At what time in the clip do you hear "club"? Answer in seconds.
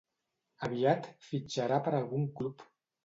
2.41-2.67